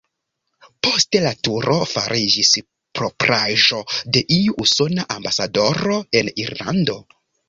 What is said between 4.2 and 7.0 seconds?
iu usona ambasadoro en Irlando.